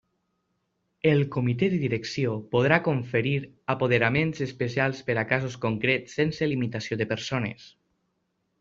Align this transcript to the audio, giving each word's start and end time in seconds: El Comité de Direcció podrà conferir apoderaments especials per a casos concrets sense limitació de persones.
El 1.09 1.19
Comité 1.35 1.67
de 1.73 1.79
Direcció 1.81 2.31
podrà 2.55 2.79
conferir 2.87 3.35
apoderaments 3.75 4.43
especials 4.47 5.05
per 5.11 5.19
a 5.23 5.27
casos 5.35 5.61
concrets 5.67 6.19
sense 6.21 6.51
limitació 6.53 7.01
de 7.03 7.11
persones. 7.17 7.71